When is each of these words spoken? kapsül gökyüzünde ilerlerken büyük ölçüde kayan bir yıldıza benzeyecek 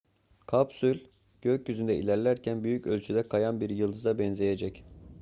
kapsül 0.45 1.07
gökyüzünde 1.41 1.95
ilerlerken 1.95 2.63
büyük 2.63 2.87
ölçüde 2.87 3.27
kayan 3.27 3.61
bir 3.61 3.69
yıldıza 3.69 4.19
benzeyecek 4.19 4.83